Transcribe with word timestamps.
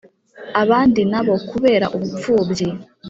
abandi 0.61 1.01
na 1.11 1.21
bo 1.25 1.35
kubera 1.49 1.85
ubupfubyi 1.95 2.67